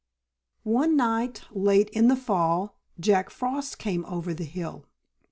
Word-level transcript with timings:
One 0.63 0.95
night, 0.97 1.43
late 1.51 1.87
in 1.91 2.07
the 2.07 2.15
fall, 2.15 2.75
Jack 2.99 3.29
Frost 3.29 3.77
came 3.77 4.03
over 4.05 4.33
the 4.33 4.45
hill. 4.45 4.87